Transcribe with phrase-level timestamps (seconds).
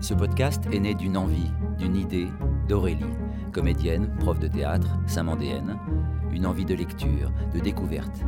[0.00, 2.28] Ce podcast est né d'une envie, d'une idée
[2.68, 3.04] d'Aurélie,
[3.52, 5.78] comédienne, prof de théâtre, saint-mandéenne,
[6.30, 8.22] une envie de lecture, de découverte.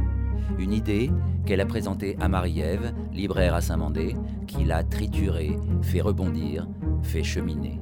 [0.58, 1.10] Une idée
[1.44, 4.16] qu'elle a présentée à Marie-Ève, libraire à Saint-Mandé,
[4.46, 6.66] qui l'a triturée, fait rebondir,
[7.02, 7.78] fait cheminer.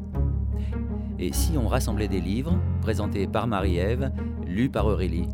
[1.21, 4.11] Et si on rassemblait des livres, présentés par Marie-Ève,
[4.45, 5.29] lus par Aurélie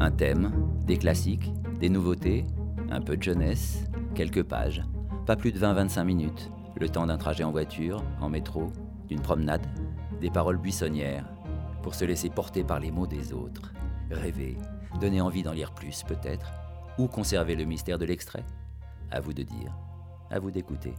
[0.00, 0.50] Un thème,
[0.86, 2.46] des classiques, des nouveautés,
[2.90, 4.82] un peu de jeunesse, quelques pages,
[5.26, 6.50] pas plus de 20-25 minutes,
[6.80, 8.72] le temps d'un trajet en voiture, en métro,
[9.08, 9.66] d'une promenade,
[10.22, 11.26] des paroles buissonnières,
[11.82, 13.74] pour se laisser porter par les mots des autres,
[14.10, 14.56] rêver,
[15.02, 16.50] donner envie d'en lire plus peut-être,
[16.96, 18.46] ou conserver le mystère de l'extrait.
[19.10, 19.76] À vous de dire,
[20.30, 20.94] à vous d'écouter.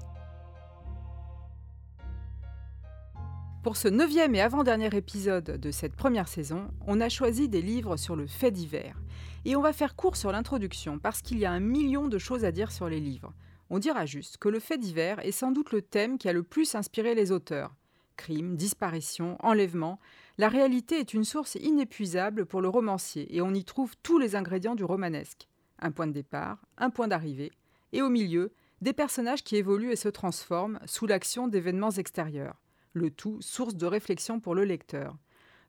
[3.64, 7.96] Pour ce neuvième et avant-dernier épisode de cette première saison, on a choisi des livres
[7.96, 8.98] sur le fait divers.
[9.46, 12.44] Et on va faire court sur l'introduction parce qu'il y a un million de choses
[12.44, 13.34] à dire sur les livres.
[13.70, 16.42] On dira juste que le fait divers est sans doute le thème qui a le
[16.42, 17.76] plus inspiré les auteurs.
[18.18, 20.00] Crimes, disparitions, enlèvements,
[20.40, 24.36] la réalité est une source inépuisable pour le romancier et on y trouve tous les
[24.36, 25.48] ingrédients du romanesque.
[25.78, 27.52] Un point de départ, un point d'arrivée,
[27.94, 32.61] et au milieu, des personnages qui évoluent et se transforment sous l'action d'événements extérieurs.
[32.94, 35.18] Le tout source de réflexion pour le lecteur.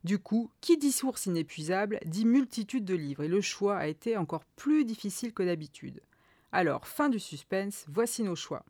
[0.03, 4.17] Du coup, qui dit source inépuisable dit multitude de livres et le choix a été
[4.17, 6.01] encore plus difficile que d'habitude.
[6.51, 8.65] Alors, fin du suspense, voici nos choix.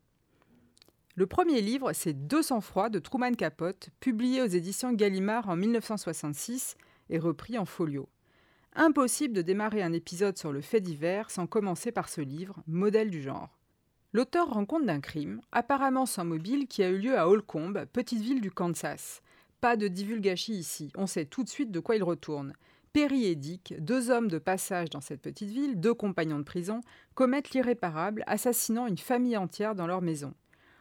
[1.16, 6.76] Le premier livre, c'est Deux sang-froid de Truman Capote, publié aux éditions Gallimard en 1966
[7.10, 8.08] et repris en folio.
[8.74, 13.10] Impossible de démarrer un épisode sur le fait divers sans commencer par ce livre, modèle
[13.10, 13.56] du genre.
[14.14, 18.20] L'auteur rend compte d'un crime, apparemment sans mobile, qui a eu lieu à Holcomb, petite
[18.20, 19.22] ville du Kansas.
[19.60, 22.52] Pas de divulgachie ici, on sait tout de suite de quoi il retourne.
[22.92, 26.80] Perry et Dick, deux hommes de passage dans cette petite ville, deux compagnons de prison,
[27.16, 30.32] commettent l'irréparable, assassinant une famille entière dans leur maison.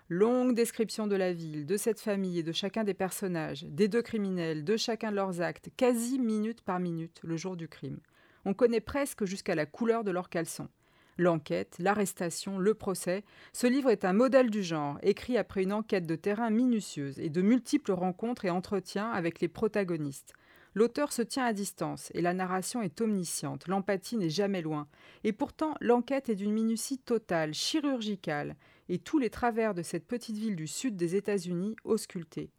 [0.09, 4.03] Longue description de la ville, de cette famille et de chacun des personnages, des deux
[4.03, 7.97] criminels, de chacun de leurs actes, quasi minute par minute, le jour du crime.
[8.45, 10.69] On connaît presque jusqu'à la couleur de leurs caleçons.
[11.17, 16.07] L'enquête, l'arrestation, le procès, ce livre est un modèle du genre, écrit après une enquête
[16.07, 20.33] de terrain minutieuse et de multiples rencontres et entretiens avec les protagonistes.
[20.75, 24.87] L'auteur se tient à distance et la narration est omnisciente, l'empathie n'est jamais loin.
[25.23, 28.55] Et pourtant, l'enquête est d'une minutie totale, chirurgicale,
[28.89, 32.49] et tous les travers de cette petite ville du sud des États-Unis auscultés.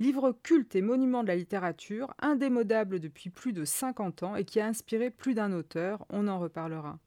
[0.00, 4.60] Livre culte et monument de la littérature, indémodable depuis plus de 50 ans et qui
[4.60, 6.98] a inspiré plus d'un auteur, on en reparlera.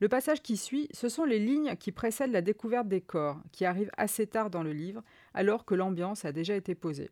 [0.00, 3.64] Le passage qui suit, ce sont les lignes qui précèdent la découverte des corps, qui
[3.64, 5.02] arrivent assez tard dans le livre,
[5.34, 7.10] alors que l'ambiance a déjà été posée.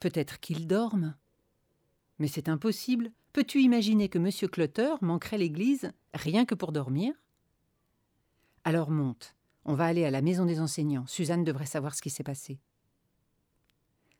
[0.00, 1.14] Peut-être qu'il dorme.
[2.18, 3.12] Mais c'est impossible.
[3.32, 4.30] Peux-tu imaginer que M.
[4.50, 7.14] Clutter manquerait l'église rien que pour dormir?
[8.64, 9.34] Alors monte.
[9.64, 11.06] On va aller à la maison des enseignants.
[11.06, 12.58] Suzanne devrait savoir ce qui s'est passé.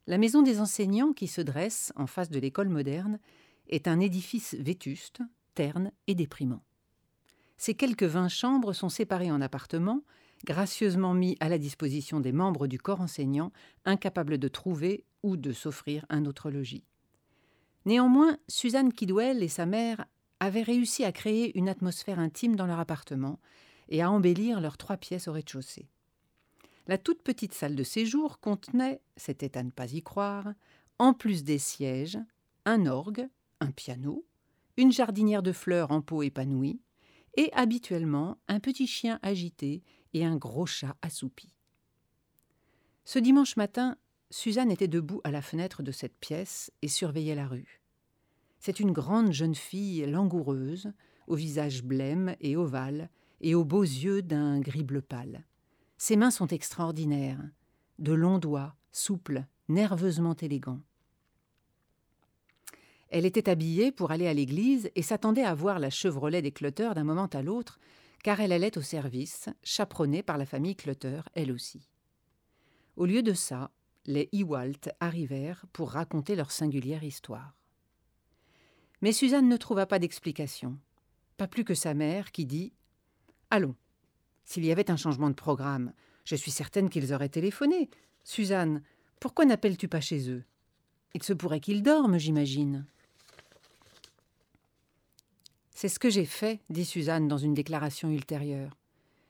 [0.07, 3.19] La maison des enseignants, qui se dresse en face de l'école moderne,
[3.69, 5.21] est un édifice vétuste,
[6.07, 6.63] et déprimant.
[7.57, 10.03] Ces quelques vingt chambres sont séparées en appartements,
[10.45, 13.53] gracieusement mis à la disposition des membres du corps enseignant,
[13.85, 16.85] incapables de trouver ou de s'offrir un autre logis.
[17.85, 20.05] Néanmoins, Suzanne Kidwell et sa mère
[20.41, 23.41] avaient réussi à créer une atmosphère intime dans leur appartement
[23.89, 25.89] et à embellir leurs trois pièces au rez-de-chaussée.
[26.87, 30.53] La toute petite salle de séjour contenait, c'était à ne pas y croire,
[30.99, 32.19] en plus des sièges,
[32.65, 33.29] un orgue,
[33.61, 34.25] un piano,
[34.79, 36.81] une jardinière de fleurs en pot épanouie,
[37.37, 39.83] et habituellement un petit chien agité
[40.15, 41.53] et un gros chat assoupi.
[43.05, 43.97] Ce dimanche matin,
[44.31, 47.83] Suzanne était debout à la fenêtre de cette pièce et surveillait la rue.
[48.61, 50.93] C'est une grande jeune fille langoureuse,
[51.27, 53.11] au visage blême et ovale,
[53.41, 55.45] et aux beaux yeux d'un gris bleu pâle.
[55.97, 57.43] Ses mains sont extraordinaires,
[57.99, 60.83] de longs doigts, souples, nerveusement élégants.
[63.11, 66.91] Elle était habillée pour aller à l'église et s'attendait à voir la Chevrolet des Clutter
[66.95, 67.79] d'un moment à l'autre,
[68.23, 71.89] car elle allait au service, chaperonnée par la famille Clutter, elle aussi.
[72.97, 73.71] Au lieu de ça,
[74.05, 77.55] les Ewalt arrivèrent pour raconter leur singulière histoire.
[79.01, 80.79] Mais Suzanne ne trouva pas d'explication,
[81.37, 82.73] pas plus que sa mère qui dit
[83.51, 83.77] Allons,
[84.45, 85.93] s'il y avait un changement de programme,
[86.25, 87.89] je suis certaine qu'ils auraient téléphoné.
[88.25, 88.83] Suzanne,
[89.21, 90.45] pourquoi n'appelles-tu pas chez eux?
[91.15, 92.87] Il se pourrait qu'ils dorment, j'imagine.
[95.81, 98.77] C'est ce que j'ai fait, dit Suzanne dans une déclaration ultérieure.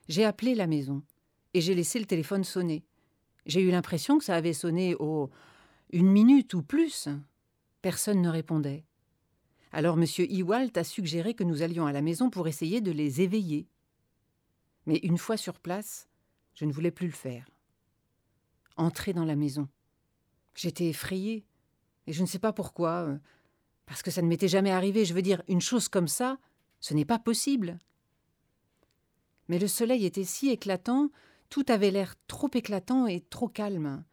[0.08, 1.02] J'ai appelé la maison
[1.52, 2.86] et j'ai laissé le téléphone sonner.
[3.44, 5.28] J'ai eu l'impression que ça avait sonné au
[5.90, 7.10] une minute ou plus.
[7.82, 8.86] Personne ne répondait.
[9.72, 10.06] Alors M.
[10.16, 13.68] Ewalt a suggéré que nous allions à la maison pour essayer de les éveiller.
[14.86, 16.08] Mais une fois sur place,
[16.54, 17.46] je ne voulais plus le faire.
[18.78, 19.68] Entrer dans la maison.
[20.54, 21.44] J'étais effrayée,
[22.06, 23.18] et je ne sais pas pourquoi, euh,
[23.88, 25.06] parce que ça ne m'était jamais arrivé.
[25.06, 26.38] Je veux dire, une chose comme ça,
[26.78, 27.78] ce n'est pas possible.
[29.48, 31.10] Mais le soleil était si éclatant,
[31.48, 34.04] tout avait l'air trop éclatant et trop calme.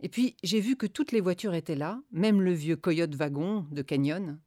[0.00, 3.66] Et puis j'ai vu que toutes les voitures étaient là, même le vieux coyote wagon
[3.70, 4.40] de Canyon.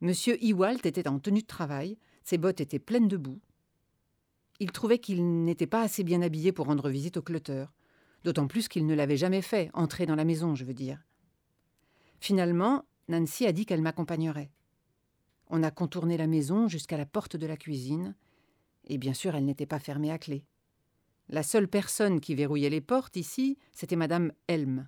[0.00, 3.40] Monsieur Ewalt était en tenue de travail, ses bottes étaient pleines de boue.
[4.60, 7.66] Il trouvait qu'il n'était pas assez bien habillé pour rendre visite au clutter,
[8.24, 11.04] d'autant plus qu'il ne l'avait jamais fait, entrer dans la maison, je veux dire.
[12.18, 14.50] Finalement, Nancy a dit qu'elle m'accompagnerait.
[15.48, 18.14] On a contourné la maison jusqu'à la porte de la cuisine,
[18.86, 20.46] et bien sûr elle n'était pas fermée à clé.
[21.28, 24.86] La seule personne qui verrouillait les portes ici, c'était Madame Helm.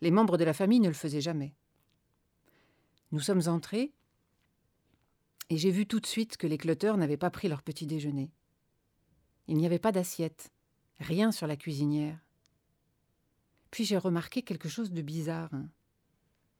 [0.00, 1.54] Les membres de la famille ne le faisaient jamais.
[3.12, 3.92] Nous sommes entrés,
[5.48, 8.32] et j'ai vu tout de suite que les cloteurs n'avaient pas pris leur petit déjeuner.
[9.46, 10.50] Il n'y avait pas d'assiette,
[10.98, 12.18] rien sur la cuisinière.
[13.70, 15.50] Puis j'ai remarqué quelque chose de bizarre.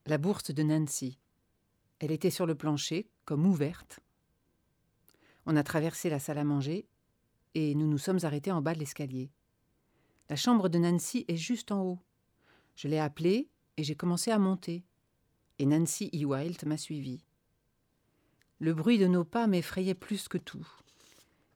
[0.09, 1.19] La bourse de Nancy.
[1.99, 3.99] Elle était sur le plancher, comme ouverte.
[5.47, 6.87] On a traversé la salle à manger
[7.55, 9.33] et nous nous sommes arrêtés en bas de l'escalier.
[10.31, 11.99] La chambre de Nancy est juste en haut.
[12.77, 14.85] Je l'ai appelée et j'ai commencé à monter.
[15.59, 17.25] Et Nancy Ewalt m'a suivi.
[18.61, 20.69] Le bruit de nos pas m'effrayait plus que tout.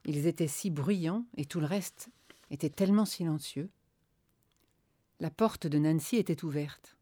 [0.05, 2.09] Ils étaient si bruyants et tout le reste
[2.51, 3.71] était tellement silencieux.
[5.21, 6.97] La porte de Nancy était ouverte.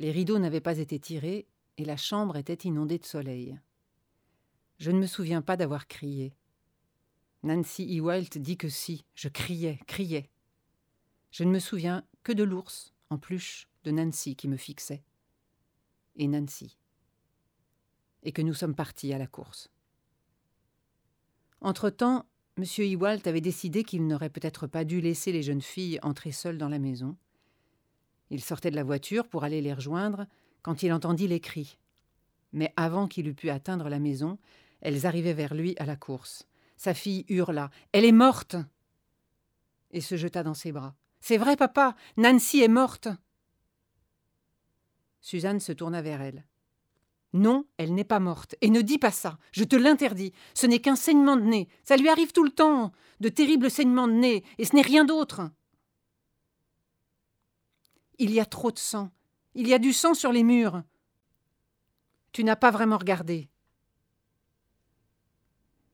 [0.00, 3.60] Les rideaux n'avaient pas été tirés et la chambre était inondée de soleil.
[4.78, 6.34] Je ne me souviens pas d'avoir crié.
[7.42, 10.30] Nancy Ewalt dit que si, je criais, criais.
[11.30, 15.04] Je ne me souviens que de l'ours, en pluche, de Nancy qui me fixait.
[16.16, 16.78] Et Nancy.
[18.22, 19.68] Et que nous sommes partis à la course.
[21.60, 22.24] Entre-temps,
[22.56, 22.64] M.
[22.78, 26.70] Ewalt avait décidé qu'il n'aurait peut-être pas dû laisser les jeunes filles entrer seules dans
[26.70, 27.18] la maison.
[28.30, 30.26] Il sortait de la voiture pour aller les rejoindre
[30.62, 31.78] quand il entendit les cris.
[32.52, 34.38] Mais avant qu'il eût pu atteindre la maison,
[34.80, 36.46] elles arrivaient vers lui à la course.
[36.76, 38.56] Sa fille hurla Elle est morte
[39.90, 40.94] et se jeta dans ses bras.
[41.20, 43.08] C'est vrai, papa, Nancy est morte.
[45.20, 46.46] Suzanne se tourna vers elle.
[47.32, 48.56] Non, elle n'est pas morte.
[48.60, 49.38] Et ne dis pas ça.
[49.52, 50.32] Je te l'interdis.
[50.54, 51.68] Ce n'est qu'un saignement de nez.
[51.84, 52.92] Ça lui arrive tout le temps.
[53.20, 54.44] De terribles saignements de nez.
[54.58, 55.42] Et ce n'est rien d'autre.
[58.22, 59.10] Il y a trop de sang.
[59.54, 60.82] Il y a du sang sur les murs.
[62.32, 63.48] Tu n'as pas vraiment regardé.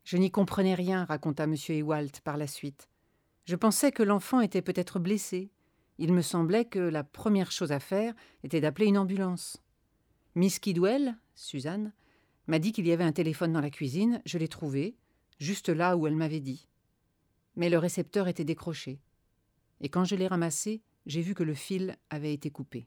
[0.02, 1.55] Je n'y comprenais rien, raconta M.
[1.69, 2.88] Ewalt par la suite.
[3.44, 5.52] Je pensais que l'enfant était peut-être blessé.
[5.99, 8.12] Il me semblait que la première chose à faire
[8.43, 9.62] était d'appeler une ambulance.
[10.34, 11.93] Miss Kidwell, Suzanne,
[12.49, 14.20] m'a dit qu'il y avait un téléphone dans la cuisine.
[14.26, 14.96] Je l'ai trouvé,
[15.38, 16.67] juste là où elle m'avait dit.
[17.55, 18.99] Mais le récepteur était décroché.
[19.81, 22.87] Et quand je l'ai ramassé, j'ai vu que le fil avait été coupé.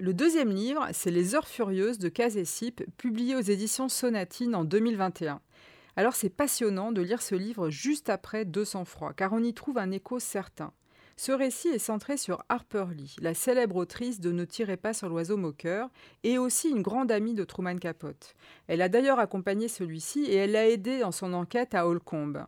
[0.00, 5.40] Le deuxième livre, c'est Les Heures Furieuses de Kazesip, publié aux éditions Sonatine en 2021.
[5.96, 9.76] Alors c'est passionnant de lire ce livre juste après Deux sang-froid, car on y trouve
[9.76, 10.72] un écho certain.
[11.18, 15.08] Ce récit est centré sur Harper Lee, la célèbre autrice de Ne tirez pas sur
[15.08, 15.90] l'oiseau moqueur,
[16.22, 18.36] et aussi une grande amie de Truman Capote.
[18.68, 22.46] Elle a d'ailleurs accompagné celui-ci et elle l'a aidé dans son enquête à Holcomb.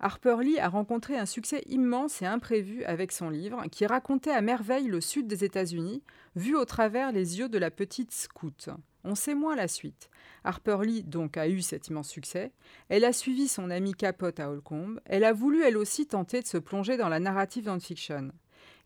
[0.00, 4.40] Harper Lee a rencontré un succès immense et imprévu avec son livre, qui racontait à
[4.40, 6.02] merveille le sud des États-Unis,
[6.34, 8.68] vu au travers les yeux de la petite scout.
[9.04, 10.10] On sait moins la suite.
[10.44, 12.52] Harper Lee donc a eu cet immense succès.
[12.88, 14.98] Elle a suivi son amie Capote à Holcomb.
[15.04, 18.32] Elle a voulu elle aussi tenter de se plonger dans la narrative non-fiction.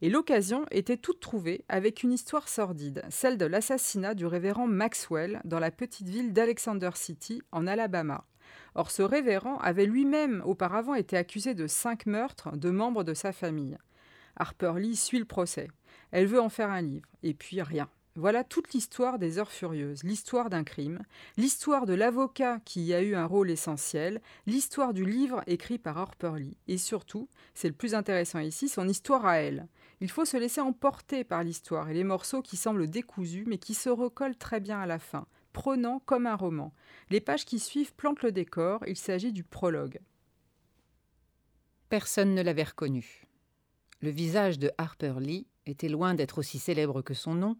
[0.00, 5.40] Et l'occasion était toute trouvée avec une histoire sordide, celle de l'assassinat du révérend Maxwell
[5.44, 8.24] dans la petite ville d'Alexander City, en Alabama.
[8.74, 13.32] Or, ce révérend avait lui-même auparavant été accusé de cinq meurtres de membres de sa
[13.32, 13.78] famille.
[14.36, 15.68] Harper Lee suit le procès.
[16.10, 17.88] Elle veut en faire un livre, et puis rien.
[18.14, 21.02] Voilà toute l'histoire des Heures Furieuses, l'histoire d'un crime,
[21.38, 25.96] l'histoire de l'avocat qui y a eu un rôle essentiel, l'histoire du livre écrit par
[25.96, 29.66] Harper Lee, et surtout, c'est le plus intéressant ici, son histoire à elle.
[30.02, 33.72] Il faut se laisser emporter par l'histoire et les morceaux qui semblent décousus mais qui
[33.72, 36.74] se recollent très bien à la fin, prenant comme un roman.
[37.08, 40.00] Les pages qui suivent plantent le décor, il s'agit du prologue.
[41.88, 43.22] Personne ne l'avait reconnu.
[44.02, 47.56] Le visage de Harper Lee était loin d'être aussi célèbre que son nom,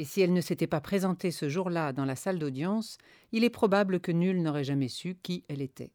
[0.00, 2.96] et si elle ne s'était pas présentée ce jour-là dans la salle d'audience,
[3.32, 5.92] il est probable que nul n'aurait jamais su qui elle était.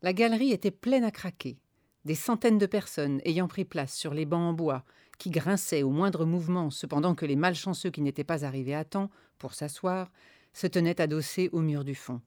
[0.00, 1.58] La galerie était pleine à craquer,
[2.04, 4.84] des centaines de personnes ayant pris place sur les bancs en bois,
[5.18, 9.10] qui grinçaient au moindre mouvement, cependant que les malchanceux qui n'étaient pas arrivés à temps
[9.38, 10.12] pour s'asseoir
[10.52, 12.20] se tenaient adossés au mur du fond.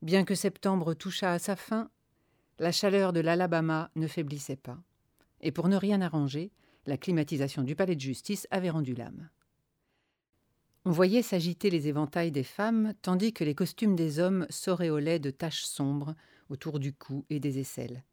[0.00, 1.90] Bien que septembre touchât à sa fin,
[2.60, 4.78] la chaleur de l'Alabama ne faiblissait pas,
[5.40, 6.52] et pour ne rien arranger,
[6.88, 9.28] la climatisation du palais de justice avait rendu l'âme.
[10.86, 15.30] On voyait s'agiter les éventails des femmes, tandis que les costumes des hommes s'auréolaient de
[15.30, 16.14] taches sombres
[16.48, 18.04] autour du cou et des aisselles.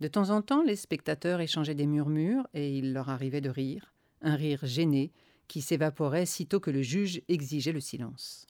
[0.00, 3.94] De temps en temps, les spectateurs échangeaient des murmures, et il leur arrivait de rire,
[4.20, 5.10] un rire gêné
[5.48, 8.46] qui s'évaporait sitôt que le juge exigeait le silence.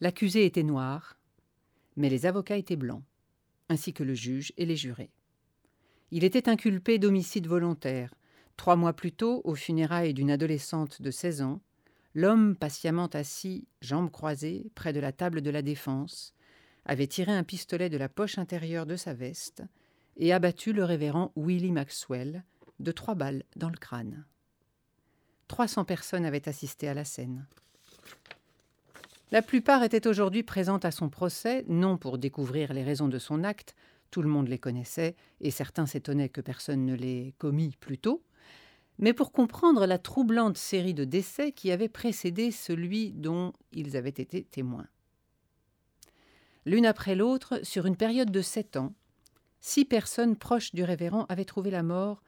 [0.00, 1.18] L'accusé était noir,
[1.96, 3.02] mais les avocats étaient blancs,
[3.68, 5.10] ainsi que le juge et les jurés.
[6.10, 8.14] Il était inculpé d'homicide volontaire.
[8.56, 11.60] Trois mois plus tôt, aux funérailles d'une adolescente de 16 ans,
[12.14, 16.32] l'homme patiemment assis, jambes croisées, près de la table de la défense,
[16.84, 19.62] avait tiré un pistolet de la poche intérieure de sa veste
[20.16, 22.44] et abattu le révérend Willie Maxwell
[22.80, 24.24] de trois balles dans le crâne.
[25.48, 27.46] Trois cents personnes avaient assisté à la scène.
[29.32, 33.42] La plupart étaient aujourd'hui présentes à son procès, non pour découvrir les raisons de son
[33.42, 33.74] acte,
[34.10, 38.22] tout le monde les connaissait, et certains s'étonnaient que personne ne l'ait commis plus tôt,
[38.98, 44.08] mais pour comprendre la troublante série de décès qui avait précédé celui dont ils avaient
[44.08, 44.86] été témoins.
[46.64, 48.94] L'une après l'autre, sur une période de sept ans,
[49.60, 52.22] six personnes proches du révérend avaient trouvé la mort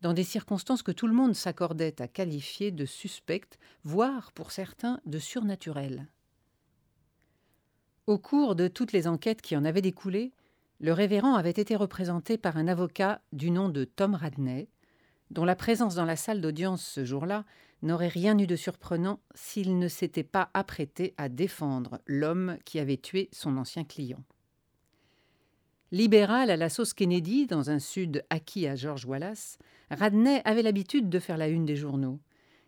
[0.00, 5.00] dans des circonstances que tout le monde s'accordait à qualifier de suspectes, voire pour certains
[5.06, 6.08] de surnaturelles.
[8.06, 10.32] Au cours de toutes les enquêtes qui en avaient découlé,
[10.80, 14.68] le révérend avait été représenté par un avocat du nom de Tom Radney,
[15.30, 17.44] dont la présence dans la salle d'audience ce jour-là
[17.82, 22.96] n'aurait rien eu de surprenant s'il ne s'était pas apprêté à défendre l'homme qui avait
[22.96, 24.22] tué son ancien client.
[25.92, 29.58] Libéral à la sauce Kennedy, dans un sud acquis à George Wallace,
[29.90, 32.18] Radney avait l'habitude de faire la une des journaux.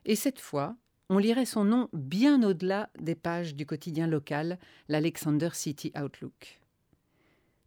[0.05, 0.77] Et cette fois,
[1.11, 6.61] on lirait son nom bien au-delà des pages du quotidien local, l'Alexander City Outlook.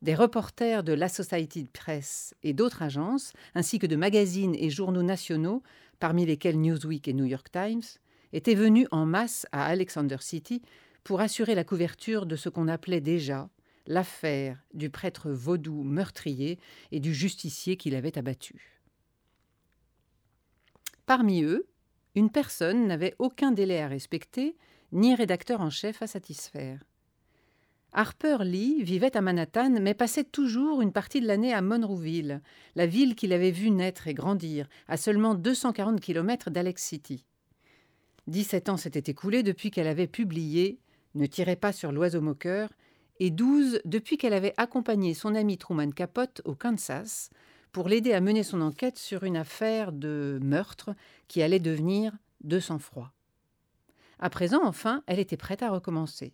[0.02, 5.62] Des reporters de l'Associated Press et d'autres agences, ainsi que de magazines et journaux nationaux,
[6.00, 7.84] parmi lesquels Newsweek et New York Times,
[8.34, 10.64] étaient venus en masse à Alexander City
[11.04, 13.50] pour assurer la couverture de ce qu'on appelait déjà
[13.86, 16.60] l'affaire du prêtre vaudou meurtrier
[16.92, 18.82] et du justicier qui l'avait abattu.
[21.06, 21.68] Parmi eux,
[22.16, 24.56] une personne n'avait aucun délai à respecter,
[24.92, 26.80] ni rédacteur en chef à satisfaire.
[27.94, 32.42] Harper Lee vivait à Manhattan, mais passait toujours une partie de l'année à Monroeville,
[32.76, 37.26] la ville qu'il avait vue naître et grandir, à seulement 240 km d'Alex City.
[38.28, 40.80] Dix-sept ans s'étaient écoulés depuis qu'elle avait publié
[41.16, 42.70] Ne tirez pas sur l'oiseau moqueur,
[43.20, 47.30] et douze depuis qu'elle avait accompagné son ami Truman Capote au Kansas
[47.74, 50.96] pour l'aider à mener son enquête sur une affaire de meurtre
[51.28, 53.12] qui allait devenir de sang-froid.
[54.20, 56.34] À présent, enfin, elle était prête à recommencer.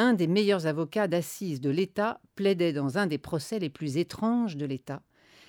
[0.00, 4.56] Un des meilleurs avocats d'assises de l'État plaidait dans un des procès les plus étranges
[4.56, 5.02] de l'État,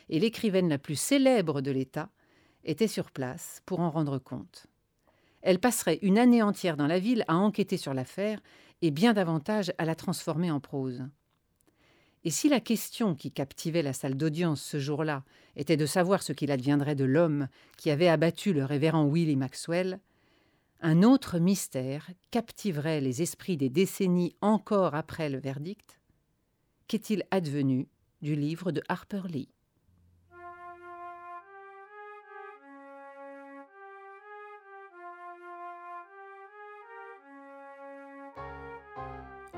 [0.09, 2.09] et l'écrivaine la plus célèbre de l'État
[2.65, 4.67] était sur place pour en rendre compte.
[5.41, 8.41] Elle passerait une année entière dans la ville à enquêter sur l'affaire
[8.81, 11.01] et bien davantage à la transformer en prose.
[12.25, 15.23] Et si la question qui captivait la salle d'audience ce jour-là
[15.55, 20.01] était de savoir ce qu'il adviendrait de l'homme qui avait abattu le révérend Willie Maxwell,
[20.81, 25.99] un autre mystère captiverait les esprits des décennies encore après le verdict.
[26.87, 27.87] Qu'est-il advenu
[28.21, 29.49] du livre de Harper Lee?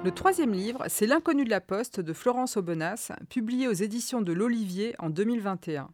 [0.04, 4.34] Le troisième livre, c'est L'inconnu de la poste de Florence Aubenas, publié aux éditions de
[4.34, 5.90] l'Olivier en 2021.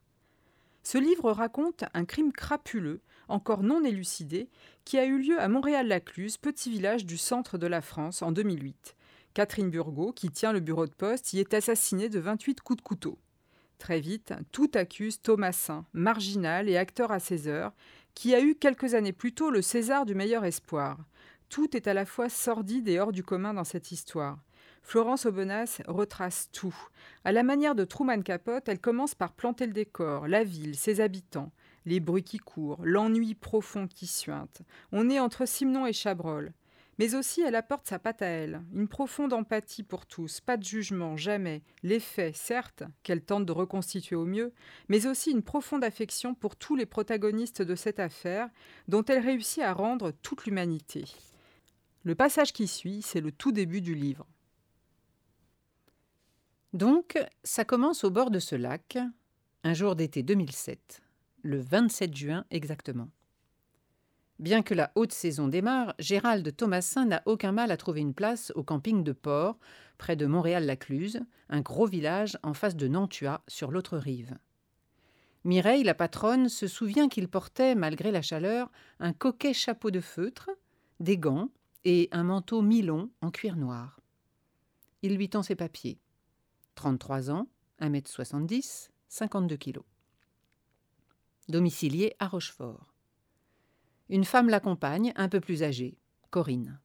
[0.84, 4.50] Ce livre raconte un crime crapuleux, encore non élucidé,
[4.86, 8.96] qui a eu lieu à Montréal-Lacluse, petit village du centre de la France, en 2008.
[9.34, 12.82] Catherine Burgot, qui tient le bureau de poste, y est assassinée de 28 coups de
[12.82, 13.20] couteau.
[13.78, 17.74] Très vite, tout accuse Thomasin, marginal et acteur à ses heures,
[18.14, 20.98] qui a eu quelques années plus tôt le César du meilleur espoir.
[21.48, 24.40] Tout est à la fois sordide et hors du commun dans cette histoire.
[24.82, 26.76] Florence Aubenas retrace tout.
[27.24, 31.02] À la manière de Truman Capote, elle commence par planter le décor, la ville, ses
[31.02, 31.52] habitants,
[31.86, 34.62] les bruits qui courent, l'ennui profond qui suinte.
[34.92, 36.54] On est entre Simon et Chabrol.
[37.00, 40.66] Mais aussi, elle apporte sa patte à elle, une profonde empathie pour tous, pas de
[40.66, 41.62] jugement, jamais.
[41.82, 44.52] Les faits, certes, qu'elle tente de reconstituer au mieux,
[44.90, 48.50] mais aussi une profonde affection pour tous les protagonistes de cette affaire,
[48.90, 51.06] dont elle réussit à rendre toute l'humanité.
[52.04, 54.28] Le passage qui suit, c'est le tout début du livre.
[56.74, 59.00] Donc, ça commence au bord de ce lac,
[59.64, 61.02] un jour d'été 2007,
[61.42, 63.10] le 27 juin exactement.
[64.38, 68.54] Bien que la haute saison démarre, Gérald Thomasin n'a aucun mal à trouver une place
[68.56, 69.58] au camping de Port,
[69.98, 74.38] près de Montréal-Lacluse, un gros village en face de Nantua, sur l'autre rive.
[75.44, 80.52] Mireille, la patronne, se souvient qu'il portait, malgré la chaleur, un coquet chapeau de feutre,
[81.00, 81.50] des gants
[81.84, 84.00] et un manteau mi-long en cuir noir.
[85.02, 85.98] Il lui tend ses papiers.
[86.80, 87.50] 33 ans,
[87.82, 89.80] 1m70, 52 kg.
[91.50, 92.94] Domicilié à Rochefort.
[94.08, 95.98] Une femme l'accompagne, un peu plus âgée,
[96.30, 96.80] Corinne.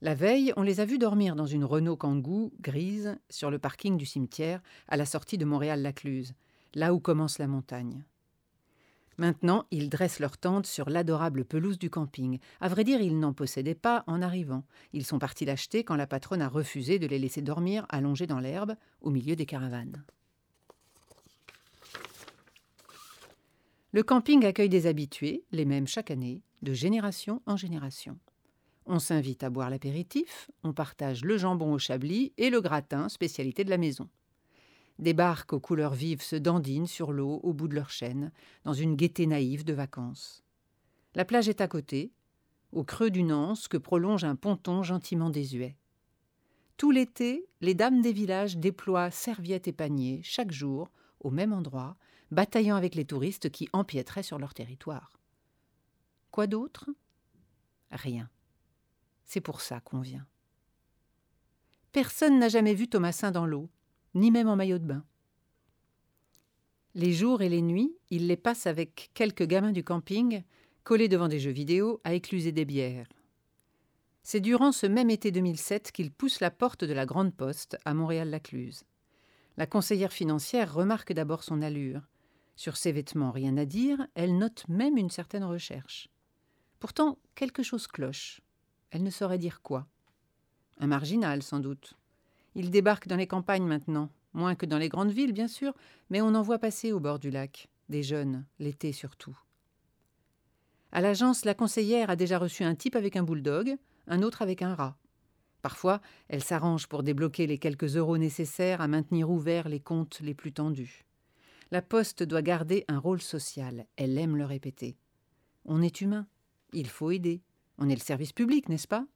[0.00, 3.96] La veille, on les a vus dormir dans une Renault Kangoo grise sur le parking
[3.96, 6.34] du cimetière à la sortie de Montréal-Lacluse,
[6.74, 8.04] là où commence la montagne.
[9.18, 12.38] Maintenant, ils dressent leur tente sur l'adorable pelouse du camping.
[12.60, 14.64] À vrai dire, ils n'en possédaient pas en arrivant.
[14.92, 18.40] Ils sont partis l'acheter quand la patronne a refusé de les laisser dormir allongés dans
[18.40, 20.04] l'herbe au milieu des caravanes.
[23.92, 28.18] Le camping accueille des habitués, les mêmes chaque année, de génération en génération.
[28.84, 33.64] On s'invite à boire l'apéritif, on partage le jambon au chablis et le gratin, spécialité
[33.64, 34.08] de la maison.
[34.98, 38.32] Des barques aux couleurs vives se dandinent sur l'eau au bout de leur chaîne,
[38.64, 40.42] dans une gaieté naïve de vacances.
[41.14, 42.12] La plage est à côté,
[42.72, 45.76] au creux d'une anse que prolonge un ponton gentiment désuet.
[46.76, 51.96] Tout l'été, les dames des villages déploient serviettes et paniers, chaque jour, au même endroit,
[52.30, 55.18] bataillant avec les touristes qui empiéteraient sur leur territoire.
[56.30, 56.90] Quoi d'autre?
[57.90, 58.28] Rien.
[59.24, 60.26] C'est pour ça qu'on vient.
[61.92, 63.70] Personne n'a jamais vu Thomasin dans l'eau,
[64.16, 65.04] ni même en maillot de bain.
[66.94, 70.42] Les jours et les nuits, il les passe avec quelques gamins du camping,
[70.82, 73.06] collés devant des jeux vidéo, à écluser des bières.
[74.22, 77.92] C'est durant ce même été 2007 qu'il pousse la porte de la Grande Poste à
[77.92, 78.84] Montréal-Lacluse.
[79.58, 82.00] La conseillère financière remarque d'abord son allure.
[82.56, 86.08] Sur ses vêtements, rien à dire, elle note même une certaine recherche.
[86.80, 88.40] Pourtant, quelque chose cloche.
[88.90, 89.86] Elle ne saurait dire quoi.
[90.78, 91.94] Un marginal, sans doute.
[92.56, 95.74] Il débarque dans les campagnes maintenant, moins que dans les grandes villes, bien sûr,
[96.08, 99.38] mais on en voit passer au bord du lac, des jeunes, l'été surtout.
[100.90, 104.62] À l'agence, la conseillère a déjà reçu un type avec un bulldog, un autre avec
[104.62, 104.96] un rat.
[105.60, 110.32] Parfois, elle s'arrange pour débloquer les quelques euros nécessaires à maintenir ouverts les comptes les
[110.32, 111.04] plus tendus.
[111.70, 114.96] La Poste doit garder un rôle social, elle aime le répéter.
[115.66, 116.26] On est humain,
[116.72, 117.42] il faut aider.
[117.76, 119.06] On est le service public, n'est-ce pas?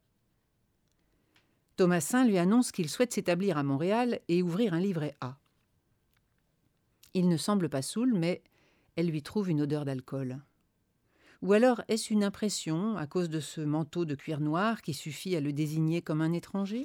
[1.81, 5.39] Thomasin lui annonce qu'il souhaite s'établir à Montréal et ouvrir un livret A.
[7.15, 8.43] Il ne semble pas saoul, mais
[8.97, 10.43] elle lui trouve une odeur d'alcool.
[11.41, 15.35] Ou alors est-ce une impression à cause de ce manteau de cuir noir qui suffit
[15.37, 16.85] à le désigner comme un étranger?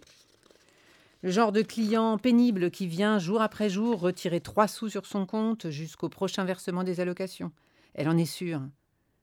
[1.23, 5.25] Le genre de client pénible qui vient jour après jour retirer trois sous sur son
[5.25, 7.51] compte jusqu'au prochain versement des allocations.
[7.95, 8.61] Elle en est sûre.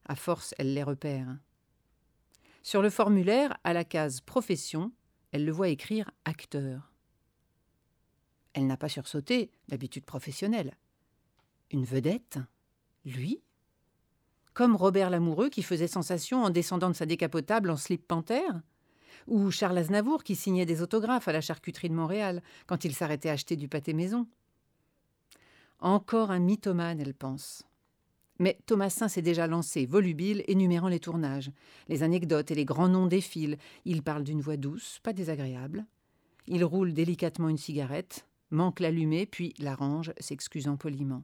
[0.05, 1.35] À force, elle les repère.
[2.63, 4.93] Sur le formulaire, à la case Profession,
[5.33, 6.93] elle le voit écrire acteur.
[8.53, 10.77] Elle n'a pas sursauté, d'habitude professionnelle.
[11.71, 12.39] Une vedette?
[13.07, 13.43] Lui?
[14.53, 18.61] Comme Robert Lamoureux qui faisait sensation en descendant de sa décapotable en slip panthère?
[19.27, 23.31] Ou Charles Aznavour qui signait des autographes à la charcuterie de Montréal quand il s'arrêtait
[23.31, 24.27] acheter du pâté maison?
[25.79, 27.65] Encore un mythomane, elle pense.
[28.43, 31.53] Mais Thomasin s'est déjà lancé, volubile, énumérant les tournages.
[31.87, 33.57] Les anecdotes et les grands noms défilent.
[33.85, 35.87] Il parle d'une voix douce, pas désagréable.
[36.49, 41.23] Il roule délicatement une cigarette, manque l'allumer, puis l'arrange, s'excusant poliment.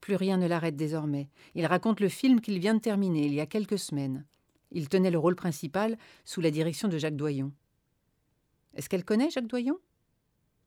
[0.00, 1.28] Plus rien ne l'arrête désormais.
[1.54, 4.26] Il raconte le film qu'il vient de terminer il y a quelques semaines.
[4.72, 7.52] Il tenait le rôle principal sous la direction de Jacques Doyon.
[8.74, 9.78] Est-ce qu'elle connaît Jacques Doyon?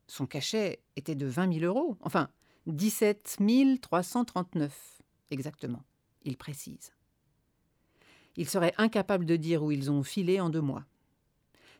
[0.06, 1.98] Son cachet était de 20 000 euros.
[2.00, 2.30] Enfin,
[2.66, 3.38] 17
[3.80, 5.82] 339 exactement,
[6.22, 6.92] il précise.
[8.36, 10.84] Il serait incapable de dire où ils ont filé en deux mois.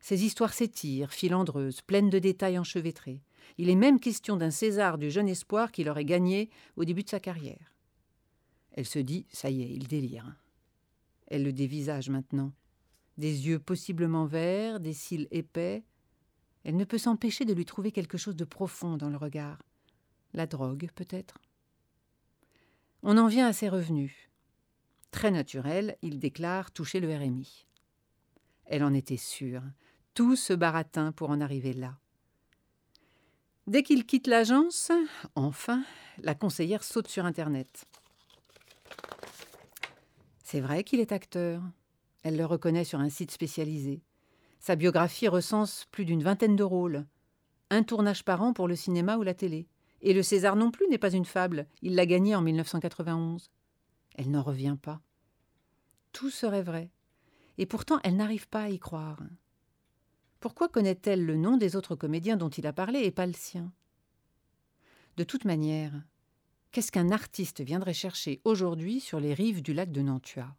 [0.01, 3.23] Ces histoires s'étirent, filandreuses, pleines de détails enchevêtrés.
[3.59, 7.11] Il est même question d'un César du jeune espoir qu'il aurait gagné au début de
[7.11, 7.75] sa carrière.
[8.73, 10.37] Elle se dit Ça y est, il délire.
[11.27, 12.53] Elle le dévisage maintenant.
[13.19, 15.85] Des yeux possiblement verts, des cils épais.
[16.65, 19.59] Elle ne peut s'empêcher de lui trouver quelque chose de profond dans le regard.
[20.33, 21.39] La drogue, peut-être?
[23.03, 24.15] On en vient à ses revenus.
[25.11, 27.67] Très naturel, il déclare toucher le RMI.
[28.67, 29.63] Elle en était sûre.
[30.15, 31.99] Tout ce baratin pour en arriver là.
[33.67, 34.93] Dès qu'il quitte l'agence,
[35.35, 35.85] enfin,
[36.19, 37.87] la conseillère saute sur Internet.
[40.45, 41.63] C'est vrai qu'il est acteur.
[42.23, 44.03] Elle le reconnaît sur un site spécialisé.
[44.59, 47.07] Sa biographie recense plus d'une vingtaine de rôles.
[47.71, 49.69] Un tournage par an pour le cinéma ou la télé.
[50.03, 51.67] Et le César non plus n'est pas une fable.
[51.83, 53.51] Il l'a gagné en 1991.
[54.15, 55.01] Elle n'en revient pas.
[56.13, 56.91] Tout serait vrai.
[57.59, 59.21] Et pourtant, elle n'arrive pas à y croire.
[60.41, 63.73] Pourquoi connaît-elle le nom des autres comédiens dont il a parlé et pas le sien?
[65.19, 65.93] De toute manière,
[66.73, 70.57] qu'est-ce qu'un artiste viendrait chercher aujourd'hui sur les rives du lac de Nantua?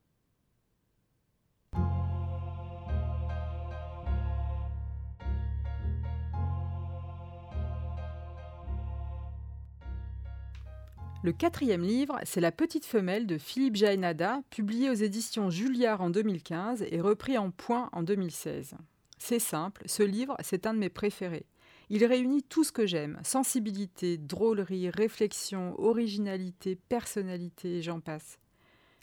[11.24, 16.10] Le quatrième livre, c'est La petite femelle de Philippe Jaénada, publié aux éditions Julliard en
[16.10, 18.74] 2015 et repris en point en 2016.
[19.20, 21.46] C'est simple, ce livre, c'est un de mes préférés.
[21.92, 28.40] Il réunit tout ce que j'aime sensibilité, drôlerie, réflexion, originalité, personnalité, j'en passe.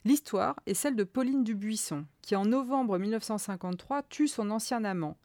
[0.03, 5.15] L'histoire est celle de Pauline Dubuisson, qui en novembre 1953 tue son ancien amant.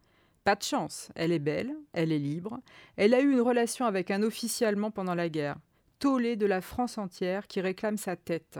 [0.44, 2.60] Pas de chance, elle est belle, elle est libre,
[2.96, 5.56] elle a eu une relation avec un officier allemand pendant la guerre
[5.98, 8.58] tollé de la France entière qui réclame sa tête.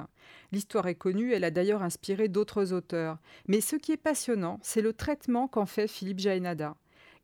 [0.53, 3.19] L'histoire est connue, elle a d'ailleurs inspiré d'autres auteurs.
[3.49, 6.77] Mais ce qui est passionnant, c'est le traitement qu'en fait Philippe Jaénada.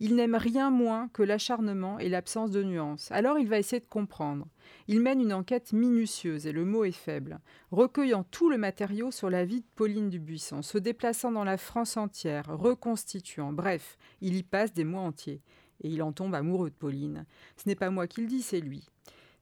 [0.03, 3.13] Il n'aime rien moins que l'acharnement et l'absence de nuances.
[3.13, 4.47] Alors il va essayer de comprendre.
[4.89, 7.39] Il mène une enquête minutieuse, et le mot est faible,
[7.71, 11.99] recueillant tout le matériau sur la vie de Pauline Dubuisson, se déplaçant dans la France
[11.99, 15.43] entière, reconstituant, bref, il y passe des mois entiers.
[15.83, 17.27] Et il en tombe amoureux de Pauline.
[17.57, 18.89] Ce n'est pas moi qui le dis, c'est lui.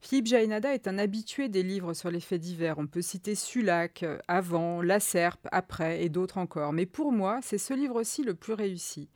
[0.01, 2.79] Philippe Jaénada est un habitué des livres sur les faits divers.
[2.79, 6.71] On peut citer Sulac, euh, Avant, La Serpe, Après et d'autres encore.
[6.71, 9.09] Mais pour moi, c'est ce livre-ci le plus réussi.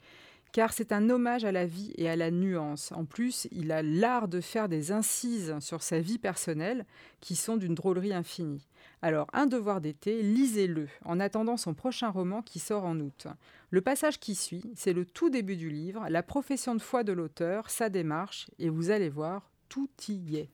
[0.52, 2.92] Car c'est un hommage à la vie et à la nuance.
[2.92, 6.86] En plus, il a l'art de faire des incises sur sa vie personnelle
[7.20, 8.68] qui sont d'une drôlerie infinie.
[9.02, 13.26] Alors, un devoir d'été, lisez-le en attendant son prochain roman qui sort en août.
[13.70, 17.12] Le passage qui suit, c'est le tout début du livre, la profession de foi de
[17.12, 20.50] l'auteur, sa démarche, et vous allez voir, tout y est.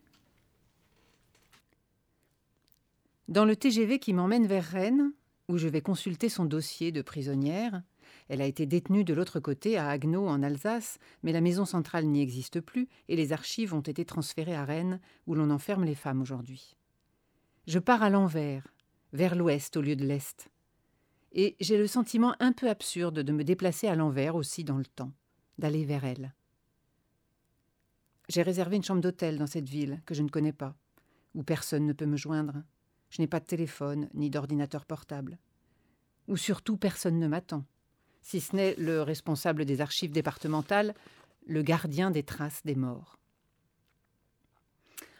[3.31, 5.13] Dans le TGV qui m'emmène vers Rennes,
[5.47, 7.81] où je vais consulter son dossier de prisonnière,
[8.29, 12.07] elle a été détenue de l'autre côté, à Agneau, en Alsace, mais la maison centrale
[12.07, 15.95] n'y existe plus et les archives ont été transférées à Rennes, où l'on enferme les
[15.95, 16.77] femmes aujourd'hui.
[17.69, 18.67] Je pars à l'envers,
[19.13, 20.51] vers l'ouest au lieu de l'est.
[21.31, 24.87] Et j'ai le sentiment un peu absurde de me déplacer à l'envers aussi dans le
[24.87, 25.13] temps,
[25.57, 26.35] d'aller vers elle.
[28.29, 30.75] J'ai réservé une chambre d'hôtel dans cette ville que je ne connais pas,
[31.37, 32.65] où personne ne peut me joindre.
[33.11, 35.39] Je n'ai pas de téléphone ni d'ordinateur portable.
[36.29, 37.65] Ou surtout personne ne m'attend,
[38.23, 40.95] si ce n'est le responsable des archives départementales,
[41.47, 43.19] le gardien des traces des morts.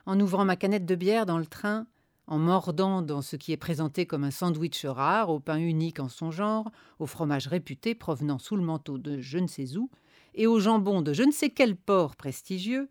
[0.07, 1.87] En ouvrant ma canette de bière dans le train,
[2.27, 6.09] en mordant dans ce qui est présenté comme un sandwich rare, au pain unique en
[6.09, 9.91] son genre, au fromage réputé provenant sous le manteau de je ne sais où,
[10.35, 12.89] et au jambon de je ne sais quel port prestigieux,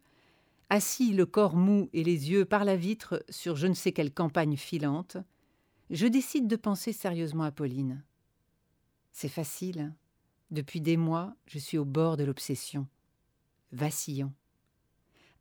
[0.69, 4.13] assis le corps mou et les yeux par la vitre sur je ne sais quelle
[4.13, 5.17] campagne filante,
[5.89, 8.03] je décide de penser sérieusement à Pauline.
[9.11, 9.93] C'est facile.
[10.51, 12.87] Depuis des mois, je suis au bord de l'obsession.
[13.71, 14.33] Vacillant.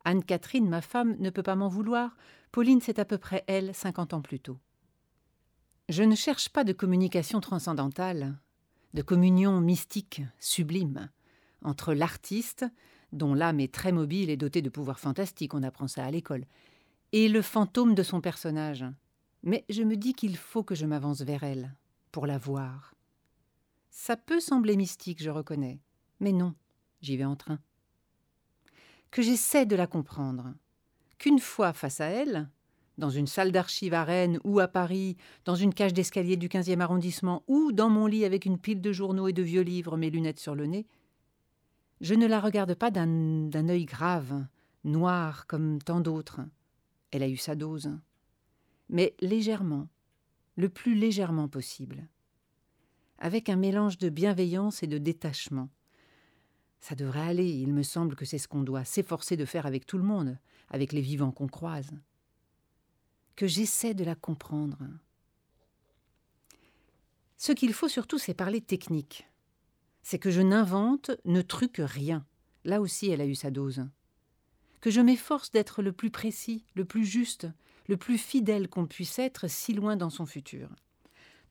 [0.05, 2.15] Anne-Catherine, ma femme, ne peut pas m'en vouloir.
[2.51, 4.57] Pauline, c'est à peu près elle, cinquante ans plus tôt.
[5.89, 8.39] Je ne cherche pas de communication transcendantale,
[8.93, 11.09] de communion mystique, sublime,
[11.63, 12.65] entre l'artiste,
[13.11, 16.45] dont l'âme est très mobile et dotée de pouvoirs fantastiques, on apprend ça à l'école,
[17.11, 18.85] et le fantôme de son personnage.
[19.43, 21.75] Mais je me dis qu'il faut que je m'avance vers elle,
[22.11, 22.93] pour la voir.
[23.89, 25.79] Ça peut sembler mystique, je reconnais,
[26.19, 26.53] mais non,
[27.01, 27.59] j'y vais en train.
[29.11, 30.53] Que j'essaie de la comprendre,
[31.17, 32.49] qu'une fois face à elle,
[32.99, 36.81] dans une salle d'archives à Rennes ou à Paris, dans une cage d'escalier du 15e
[36.81, 40.09] arrondissement ou dans mon lit avec une pile de journaux et de vieux livres, mes
[40.09, 40.85] lunettes sur le nez,
[42.01, 44.45] je ne la regarde pas d'un œil grave,
[44.83, 46.41] noir comme tant d'autres.
[47.11, 47.91] Elle a eu sa dose.
[48.89, 49.89] Mais légèrement,
[50.55, 52.07] le plus légèrement possible.
[53.17, 55.69] Avec un mélange de bienveillance et de détachement.
[56.79, 59.85] Ça devrait aller, il me semble que c'est ce qu'on doit s'efforcer de faire avec
[59.85, 60.37] tout le monde,
[60.69, 61.91] avec les vivants qu'on croise.
[63.35, 64.77] Que j'essaie de la comprendre.
[67.35, 69.28] Ce qu'il faut surtout, c'est parler technique
[70.03, 72.25] c'est que je n'invente, ne truque rien.
[72.65, 73.85] Là aussi, elle a eu sa dose.
[74.81, 77.47] Que je m'efforce d'être le plus précis, le plus juste,
[77.87, 80.69] le plus fidèle qu'on puisse être si loin dans son futur.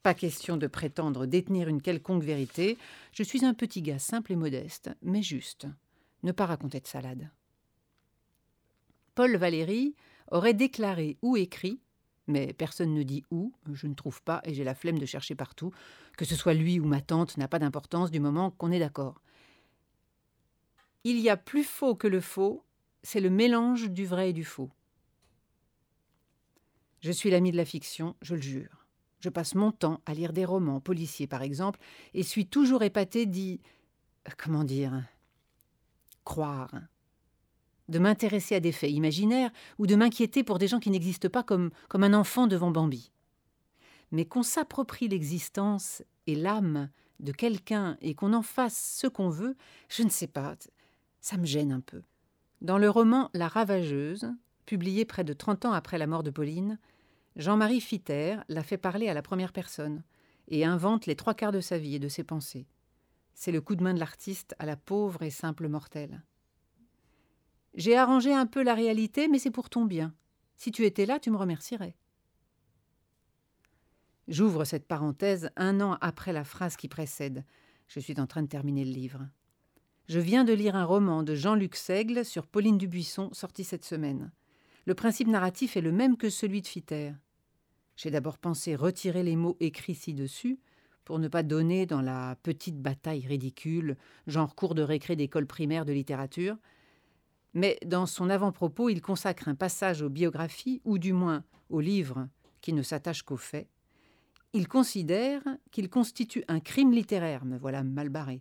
[0.02, 2.78] Pas question de prétendre détenir une quelconque vérité.
[3.12, 5.66] Je suis un petit gars simple et modeste, mais juste.
[6.22, 7.30] Ne pas raconter de salade.
[9.14, 9.96] Paul Valéry
[10.30, 11.80] aurait déclaré ou écrit,
[12.28, 15.34] mais personne ne dit où, je ne trouve pas et j'ai la flemme de chercher
[15.34, 15.72] partout,
[16.16, 19.20] que ce soit lui ou ma tante n'a pas d'importance du moment qu'on est d'accord.
[21.04, 22.64] Il y a plus faux que le faux,
[23.02, 24.70] c'est le mélange du vrai et du faux.
[27.00, 28.86] Je suis l'ami de la fiction, je le jure.
[29.20, 31.80] Je passe mon temps à lire des romans policiers, par exemple,
[32.14, 33.60] et suis toujours épaté d'y.
[34.36, 35.02] comment dire
[36.28, 36.70] croire.
[37.88, 41.42] De m'intéresser à des faits imaginaires ou de m'inquiéter pour des gens qui n'existent pas
[41.42, 43.10] comme, comme un enfant devant Bambi.
[44.12, 49.56] Mais qu'on s'approprie l'existence et l'âme de quelqu'un et qu'on en fasse ce qu'on veut,
[49.88, 50.54] je ne sais pas,
[51.20, 52.02] ça me gêne un peu.
[52.60, 54.32] Dans le roman La Ravageuse,
[54.66, 56.78] publié près de trente ans après la mort de Pauline,
[57.36, 60.02] Jean-Marie Fitter l'a fait parler à la première personne
[60.48, 62.66] et invente les trois quarts de sa vie et de ses pensées.
[63.34, 66.22] C'est le coup de main de l'artiste à la pauvre et simple mortelle.
[67.74, 70.14] J'ai arrangé un peu la réalité, mais c'est pour ton bien.
[70.56, 71.96] Si tu étais là, tu me remercierais.
[74.26, 77.44] J'ouvre cette parenthèse un an après la phrase qui précède.
[77.86, 79.28] Je suis en train de terminer le livre.
[80.08, 84.32] Je viens de lire un roman de Jean-Luc Seigle sur Pauline Dubuisson, sorti cette semaine.
[84.86, 87.12] Le principe narratif est le même que celui de Fitter.
[87.96, 90.58] J'ai d'abord pensé retirer les mots écrits ci-dessus,
[91.04, 95.84] pour ne pas donner dans la petite bataille ridicule, genre cours de récré d'école primaire
[95.84, 96.56] de littérature.
[97.54, 102.28] Mais dans son avant-propos, il consacre un passage aux biographies, ou du moins aux livres
[102.60, 103.68] qui ne s'attachent qu'aux faits.
[104.52, 108.40] Il considère qu'il constitue un crime littéraire, me voilà mal barré,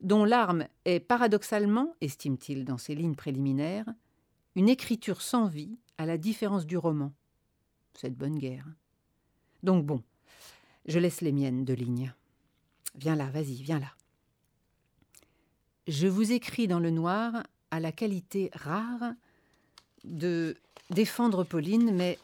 [0.00, 3.92] dont l'arme est paradoxalement, estime-t-il dans ses lignes préliminaires,
[4.54, 7.12] une écriture sans vie, à la différence du roman.
[7.94, 8.66] Cette bonne guerre.
[9.64, 10.02] Donc bon,
[10.86, 12.14] je laisse les miennes de ligne.
[12.94, 13.92] Viens là, vas-y, viens là.
[15.88, 19.12] Je vous écris dans le noir à la qualité rare
[20.04, 20.56] de
[20.90, 22.18] défendre Pauline, mais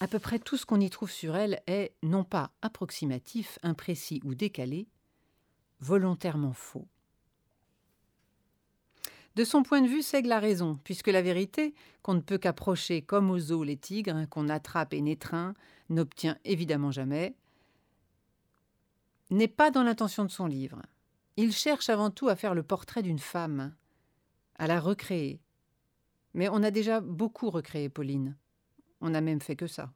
[0.00, 4.20] à peu près tout ce qu'on y trouve sur elle est non pas approximatif, imprécis
[4.24, 4.88] ou décalé,
[5.80, 6.86] volontairement faux.
[9.36, 13.02] De son point de vue, Seigle a raison, puisque la vérité, qu'on ne peut qu'approcher
[13.02, 15.54] comme aux eaux les tigres, qu'on attrape et n'étreint,
[15.88, 17.34] n'obtient évidemment jamais,
[19.30, 20.82] n'est pas dans l'intention de son livre.
[21.36, 23.72] Il cherche avant tout à faire le portrait d'une femme,
[24.60, 25.40] à la recréer.
[26.34, 28.36] Mais on a déjà beaucoup recréé Pauline.
[29.00, 29.90] On n'a même fait que ça.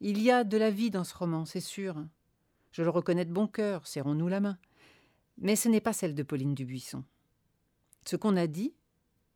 [0.00, 1.96] Il y a de la vie dans ce roman, c'est sûr.
[2.70, 4.58] Je le reconnais de bon cœur, serrons-nous la main.
[5.38, 7.04] Mais ce n'est pas celle de Pauline Dubuisson.
[8.06, 8.74] Ce qu'on a dit,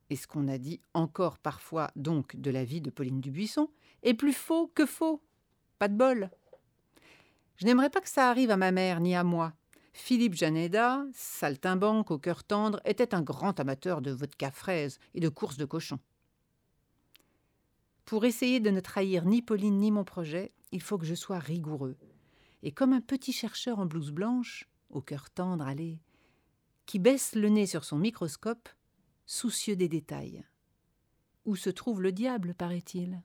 [0.09, 3.69] et ce qu'on a dit encore parfois donc de la vie de Pauline Dubuisson,
[4.05, 5.21] est plus faux que faux.
[5.81, 6.31] Pas de bol.
[7.57, 9.53] Je n'aimerais pas que ça arrive à ma mère ni à moi.
[9.97, 15.29] Philippe Janeda, saltimbanque au cœur tendre, était un grand amateur de vodka fraise et de
[15.29, 16.01] courses de cochons.
[18.05, 21.39] Pour essayer de ne trahir ni Pauline ni mon projet, il faut que je sois
[21.39, 21.97] rigoureux.
[22.65, 26.01] Et comme un petit chercheur en blouse blanche, au cœur tendre, allez,
[26.87, 28.69] qui baisse le nez sur son microscope,
[29.27, 30.45] soucieux des détails.
[31.45, 33.23] Où se trouve le diable, paraît-il?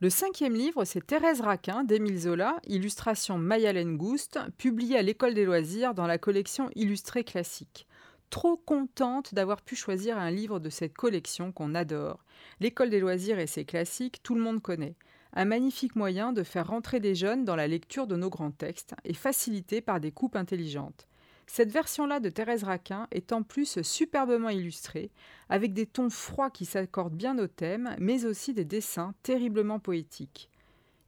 [0.00, 5.44] Le cinquième livre, c'est Thérèse Raquin d'Émile Zola, illustration Mayalène Gouste, publié à l'École des
[5.44, 7.88] loisirs dans la collection Illustrée classique
[8.30, 12.24] trop contente d'avoir pu choisir un livre de cette collection qu'on adore.
[12.60, 14.96] L'école des loisirs et ses classiques, tout le monde connaît.
[15.32, 18.94] Un magnifique moyen de faire rentrer des jeunes dans la lecture de nos grands textes
[19.04, 21.06] et facilité par des coupes intelligentes.
[21.50, 25.10] Cette version-là de Thérèse Raquin est en plus superbement illustrée,
[25.48, 30.50] avec des tons froids qui s'accordent bien au thème, mais aussi des dessins terriblement poétiques.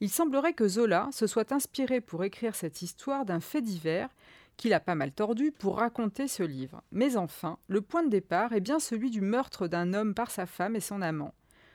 [0.01, 4.09] Il semblerait que Zola se soit inspiré pour écrire cette histoire d'un fait divers
[4.57, 6.83] qu'il a pas mal tordu pour raconter ce livre.
[6.91, 10.47] Mais enfin, le point de départ est bien celui du meurtre d'un homme par sa
[10.47, 11.35] femme et son amant.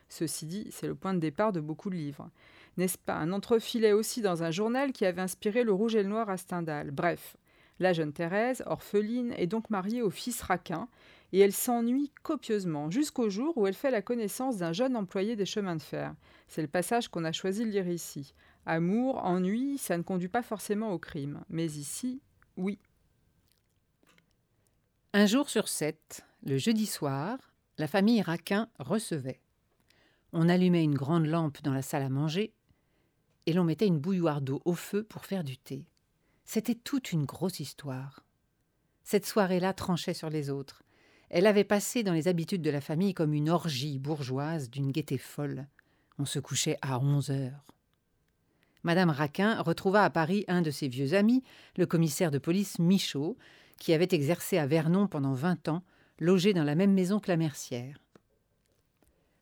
[0.10, 2.30] Ceci dit, c'est le point de départ de beaucoup de livres.
[2.78, 6.10] N'est-ce pas un entrefilet aussi dans un journal qui avait inspiré Le Rouge et le
[6.10, 6.89] Noir à Stendhal?
[6.91, 7.38] Bref,
[7.80, 10.88] la jeune Thérèse, orpheline, est donc mariée au fils Raquin,
[11.34, 15.46] et elle s'ennuie copieusement, jusqu'au jour où elle fait la connaissance d'un jeune employé des
[15.46, 16.16] chemins de fer.
[16.48, 18.34] C'est le passage qu'on a choisi de lire ici.
[18.66, 21.44] Amour, ennui, ça ne conduit pas forcément au crime.
[21.50, 22.22] Mais ici,
[22.58, 22.80] oui.
[25.14, 27.38] Un jour sur sept, le jeudi soir,
[27.78, 29.40] la famille Raquin recevait.
[30.34, 32.54] On allumait une grande lampe dans la salle à manger
[33.46, 35.86] et l'on mettait une bouilloire d'eau au feu pour faire du thé.
[36.46, 38.24] C'était toute une grosse histoire.
[39.04, 40.84] Cette soirée-là tranchait sur les autres.
[41.30, 45.18] Elle avait passé dans les habitudes de la famille comme une orgie bourgeoise d'une gaieté
[45.18, 45.68] folle.
[46.18, 47.66] On se couchait à onze heures.
[48.84, 51.44] Madame Raquin retrouva à Paris un de ses vieux amis,
[51.76, 53.38] le commissaire de police Michaud,
[53.80, 55.84] qui avait exercé à Vernon pendant vingt ans,
[56.20, 58.00] logé dans la même maison que la mercière.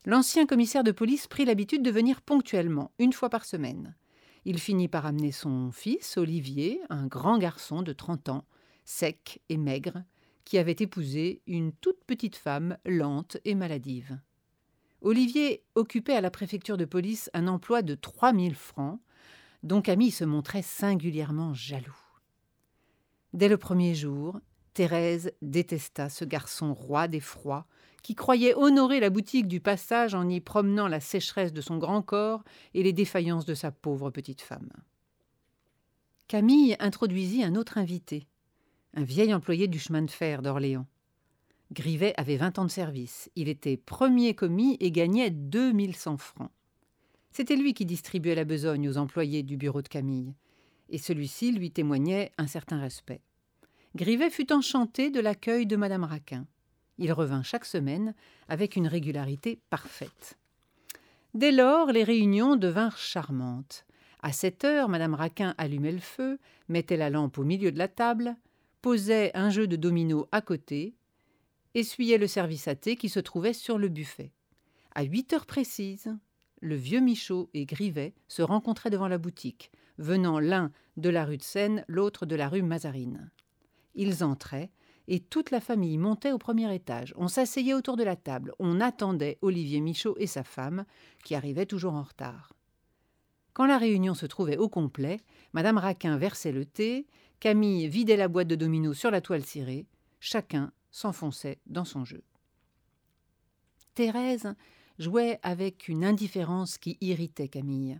[0.06, 3.96] L'ancien commissaire de police prit l'habitude de venir ponctuellement, une fois par semaine.
[4.46, 8.46] Il finit par amener son fils, Olivier, un grand garçon de trente ans,
[8.84, 10.04] sec et maigre,
[10.44, 14.20] qui avait épousé une toute petite femme lente et maladive.
[15.02, 19.00] Olivier occupait à la préfecture de police un emploi de trois mille francs,
[19.64, 21.96] dont Camille se montrait singulièrement jaloux.
[23.32, 24.40] Dès le premier jour,
[24.74, 27.66] Thérèse détesta ce garçon roi des froids,
[28.04, 32.02] qui croyait honorer la boutique du passage en y promenant la sécheresse de son grand
[32.02, 34.70] corps et les défaillances de sa pauvre petite femme.
[36.28, 38.28] Camille introduisit un autre invité,
[38.94, 40.86] un vieil employé du chemin de fer d'Orléans.
[41.72, 43.32] Grivet avait vingt ans de service.
[43.36, 46.52] Il était premier commis et gagnait deux mille cent francs.
[47.32, 50.36] C'était lui qui distribuait la besogne aux employés du bureau de Camille,
[50.90, 53.22] et celui-ci lui témoignait un certain respect.
[53.96, 56.46] Grivet fut enchanté de l'accueil de Madame Raquin.
[56.98, 58.14] Il revint chaque semaine
[58.48, 60.38] avec une régularité parfaite.
[61.34, 63.86] Dès lors, les réunions devinrent charmantes.
[64.22, 67.88] À sept heures, Madame Raquin allumait le feu, mettait la lampe au milieu de la
[67.88, 68.36] table,
[68.82, 70.96] posait un jeu de dominos à côté,
[71.74, 74.32] essuyait le service à thé qui se trouvait sur le buffet.
[74.96, 76.16] À huit heures précises,
[76.62, 81.38] le vieux Michaud et Grivet se rencontraient devant la boutique, venant l'un de la rue
[81.38, 83.32] de Seine, l'autre de la rue Mazarine.
[83.96, 84.72] Ils entraient,
[85.08, 87.14] et toute la famille montait au premier étage.
[87.18, 88.54] On s'asseyait autour de la table.
[88.60, 90.86] On attendait Olivier Michaud et sa femme,
[91.24, 92.54] qui arrivaient toujours en retard.
[93.54, 95.22] Quand la réunion se trouvait au complet,
[95.54, 97.06] Madame Raquin versait le thé,
[97.40, 99.86] Camille vidait la boîte de dominos sur la toile cirée,
[100.20, 102.24] chacun s'enfonçait dans son jeu.
[103.96, 104.56] Thérèse
[104.98, 108.00] jouait avec une indifférence qui irritait Camille.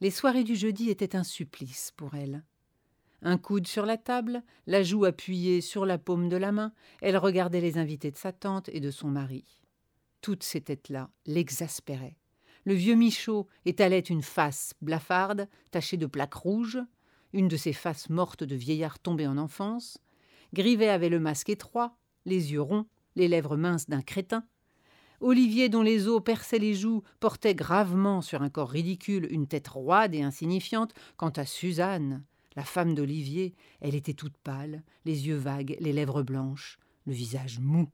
[0.00, 2.42] Les soirées du jeudi étaient un supplice pour elle.
[3.24, 7.16] Un coude sur la table, la joue appuyée sur la paume de la main, elle
[7.16, 9.62] regardait les invités de sa tante et de son mari.
[10.22, 12.18] Toutes ces têtes-là l'exaspéraient.
[12.64, 16.80] Le vieux Michaud étalait une face blafarde, tachée de plaques rouges,
[17.32, 19.98] une de ces faces mortes de vieillard tombé en enfance.
[20.52, 24.44] Grivet avait le masque étroit, les yeux ronds, les lèvres minces d'un crétin.
[25.20, 29.68] Olivier, dont les os perçaient les joues, portait gravement sur un corps ridicule une tête
[29.68, 30.92] roide et insignifiante.
[31.16, 32.24] Quant à Suzanne,
[32.56, 37.58] la femme d'Olivier, elle était toute pâle, les yeux vagues, les lèvres blanches, le visage
[37.58, 37.88] mou.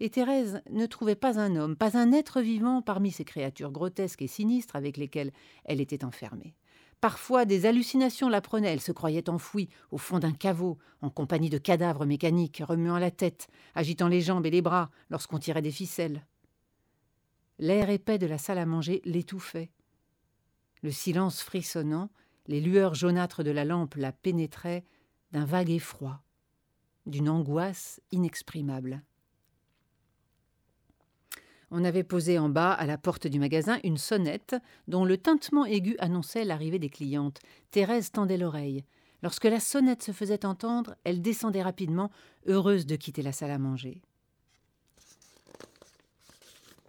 [0.00, 4.22] Et Thérèse ne trouvait pas un homme, pas un être vivant parmi ces créatures grotesques
[4.22, 5.32] et sinistres avec lesquelles
[5.64, 6.54] elle était enfermée.
[7.00, 8.72] Parfois, des hallucinations la prenaient.
[8.72, 13.10] Elle se croyait enfouie au fond d'un caveau, en compagnie de cadavres mécaniques, remuant la
[13.10, 16.26] tête, agitant les jambes et les bras lorsqu'on tirait des ficelles.
[17.58, 19.70] L'air épais de la salle à manger l'étouffait.
[20.82, 22.08] Le silence frissonnant,
[22.46, 24.84] les lueurs jaunâtres de la lampe la pénétraient
[25.32, 26.22] d'un vague effroi,
[27.06, 29.02] d'une angoisse inexprimable.
[31.70, 34.54] On avait posé en bas, à la porte du magasin, une sonnette
[34.86, 37.40] dont le tintement aigu annonçait l'arrivée des clientes.
[37.72, 38.84] Thérèse tendait l'oreille.
[39.22, 42.10] Lorsque la sonnette se faisait entendre, elle descendait rapidement,
[42.46, 44.02] heureuse de quitter la salle à manger.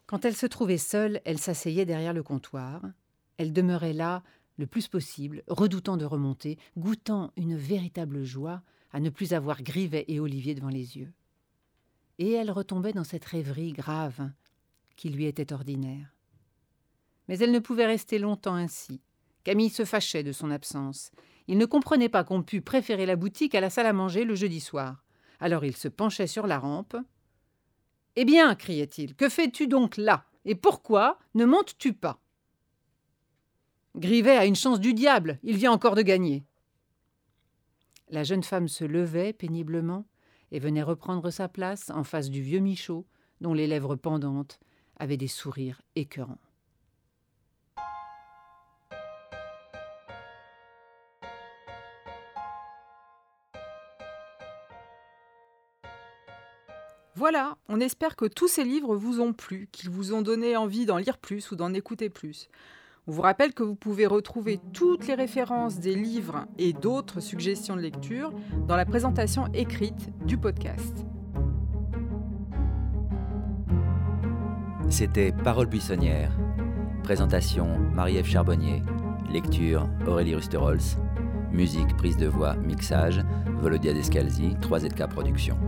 [0.05, 2.81] Quand elle se trouvait seule, elle s'asseyait derrière le comptoir.
[3.37, 4.21] Elle demeurait là
[4.57, 10.05] le plus possible, redoutant de remonter, goûtant une véritable joie à ne plus avoir Grivet
[10.07, 11.11] et Olivier devant les yeux.
[12.17, 14.31] Et elle retombait dans cette rêverie grave,
[14.95, 16.15] qui lui était ordinaire.
[17.27, 19.01] Mais elle ne pouvait rester longtemps ainsi.
[19.43, 21.11] Camille se fâchait de son absence.
[21.47, 24.35] Il ne comprenait pas qu'on pût préférer la boutique à la salle à manger le
[24.35, 25.03] jeudi soir.
[25.39, 26.95] Alors il se penchait sur la rampe.
[28.15, 30.25] Eh bien, criait-il, que fais-tu donc là?
[30.45, 32.21] Et pourquoi ne montes-tu pas?
[33.97, 36.43] Grivet a une chance du diable, il vient encore de gagner.
[38.09, 40.05] La jeune femme se levait péniblement
[40.51, 43.05] et venait reprendre sa place en face du vieux Michaud,
[43.39, 44.59] dont les lèvres pendantes
[44.99, 46.39] avaient des sourires écœurants.
[57.15, 60.85] Voilà, on espère que tous ces livres vous ont plu, qu'ils vous ont donné envie
[60.85, 62.49] d'en lire plus ou d'en écouter plus.
[63.07, 67.75] On vous rappelle que vous pouvez retrouver toutes les références des livres et d'autres suggestions
[67.75, 68.33] de lecture
[68.67, 71.05] dans la présentation écrite du podcast.
[74.89, 76.31] C'était Parole buissonnière.
[77.03, 78.81] Présentation Marie-Ève Charbonnier.
[79.31, 80.97] Lecture Aurélie Rusterholz.
[81.51, 83.21] Musique, prise de voix, mixage,
[83.59, 85.59] Volodia Descalzi, 3ZK Productions.